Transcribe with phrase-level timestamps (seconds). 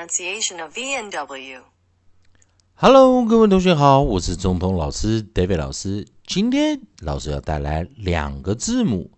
[0.00, 1.60] pronunciation of V and W.
[2.74, 6.06] Hello，各位同学好，我是中通老师 David 老师。
[6.26, 9.10] 今天老师要带来两个字母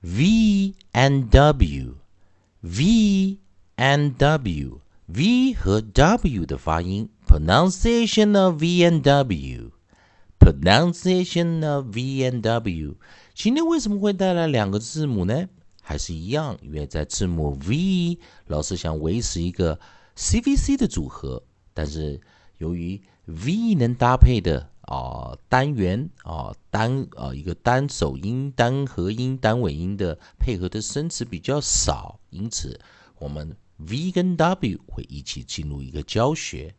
[0.00, 3.38] V and W。V
[3.76, 12.96] and W。V 和 W 的发音，pronunciation of V and W。pronunciation of V and W。
[13.34, 15.48] 今天为什么会带来两个字母呢？
[15.80, 19.78] 还是一样，因为在字母 V，老师想维持一个
[20.15, 21.43] CVC 的组合，
[21.73, 22.19] 但是
[22.57, 32.79] 由于 V 能搭配的啊单元啊单啊一个单首音、单合音、单尾音的配合的生词比较少，因此
[33.19, 36.75] 我们 V 跟 W 会一起进入一个教学，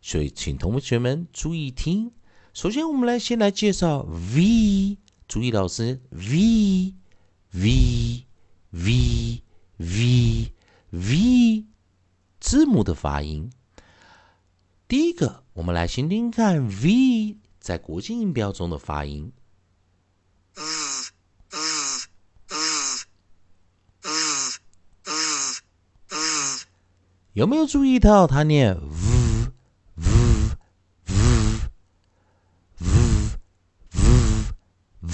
[0.00, 2.12] 所以请同学们注意听。
[2.54, 6.94] 首先，我们来先来介绍 V，注意老师 V
[7.52, 8.24] V。
[8.70, 9.42] v
[9.78, 10.52] v
[10.90, 11.08] v
[12.48, 13.52] 字母的发音。
[14.88, 19.34] 第一个，我们来先听看 v 在国际音标中的发音。
[27.34, 29.50] 有没有注意到它念 v
[29.96, 30.06] v
[31.04, 31.16] v
[32.78, 34.46] v v
[35.00, 35.12] v？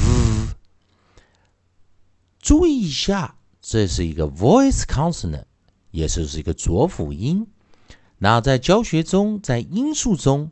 [2.38, 3.34] 注意一下。
[3.60, 5.46] 这是一个 voice consonant，
[5.95, 7.47] 也就是一个浊辅音。
[8.19, 10.50] 那在教学中，在音素中，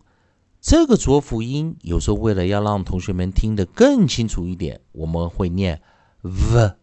[0.61, 5.83] 这个浊辅音有时候为了要让同学们听得更清楚一点，我们会念
[6.21, 6.75] v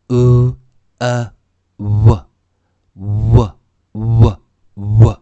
[0.07, 0.55] u
[0.99, 1.31] a
[1.77, 2.25] w
[2.95, 3.51] w
[3.93, 4.41] w
[4.73, 5.21] w，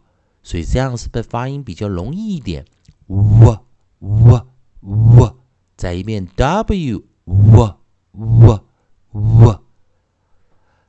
[0.55, 2.63] 所以这样是被发音比较容易一点。
[3.07, 3.65] 喔
[3.99, 4.47] 喔
[4.81, 5.37] 喔
[5.75, 7.77] 再一遍 w 喔
[8.13, 8.63] 喔
[9.03, 9.63] 喔。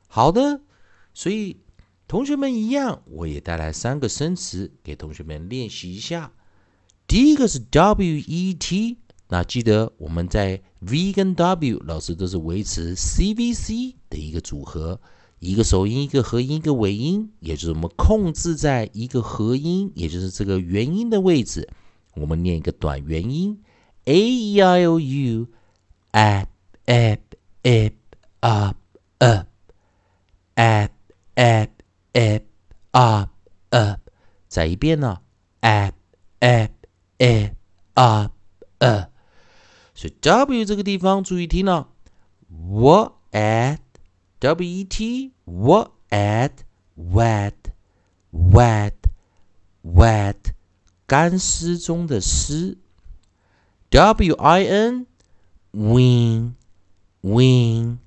[0.06, 0.60] 好的，
[1.12, 1.56] 所以。
[2.06, 6.30] 同学们一样，我也带来三个生词给同学们练习一下。
[7.08, 15.00] 第一个是 W E T，那记得我们在 V 跟 W 老师都是维持 C V C 的一个组合，
[15.46, 21.68] 一个首音，一个合音，一个尾音，也就是我们控制在一个合音，也就是这个元音的位置，
[22.16, 23.62] 我们念一个短元音
[24.06, 25.46] A E I O U
[26.10, 26.46] A
[26.86, 27.20] A
[27.62, 27.92] A
[28.40, 28.74] A
[29.20, 29.46] A
[30.56, 30.88] A
[31.34, 31.70] A
[32.12, 32.40] a
[32.90, 33.28] a
[33.70, 33.98] a，
[34.48, 35.20] 再一遍呢
[35.60, 35.92] ，a
[36.40, 36.70] a
[37.18, 37.54] a
[37.94, 38.30] a
[38.78, 39.10] a。
[39.94, 41.86] 所以 W 这个地方注意听呢
[42.48, 43.78] ，what at
[44.40, 46.64] W E T what at
[46.96, 47.54] wet
[48.32, 48.94] wet
[49.82, 50.36] wet
[51.06, 52.78] 干湿中的湿
[53.90, 55.06] ，W I N
[55.72, 56.56] win
[57.22, 57.98] win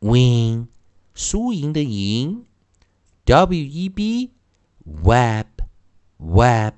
[0.00, 0.68] win
[1.14, 2.46] 输赢的赢。
[3.26, 4.32] W E B
[4.84, 5.46] web
[6.16, 6.74] web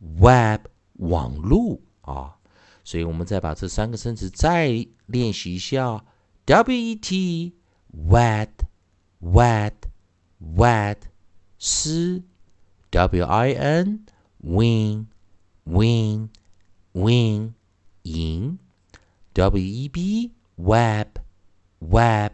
[0.00, 0.62] web
[0.94, 2.38] 网路啊，
[2.82, 6.04] 所以我们再把这三个生词再练习一下
[6.46, 7.52] W E T
[7.92, 8.50] wet
[9.20, 9.74] wet
[10.38, 10.98] wet
[11.58, 12.22] 湿
[12.90, 14.06] W I N
[14.38, 15.06] win
[15.64, 16.30] win
[16.92, 17.54] win
[18.02, 18.58] 赢
[19.34, 21.18] W E B web
[21.80, 22.32] web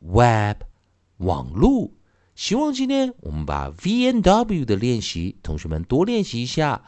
[0.00, 0.56] web
[1.16, 1.94] 网路。
[2.34, 6.82] 希望今天我们把 V N W 的练习，同学们多练习一下。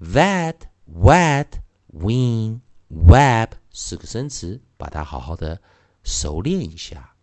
[0.00, 0.56] That
[0.86, 1.48] wet
[1.88, 5.60] win web 四个生词，把它好好的
[6.02, 7.14] 熟练一下。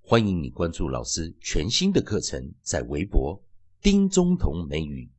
[0.00, 3.42] 欢迎你关注老师全新的课程，在微博
[3.80, 5.10] 丁中同美语